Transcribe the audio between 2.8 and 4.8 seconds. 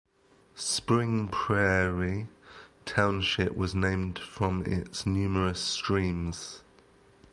Township was named from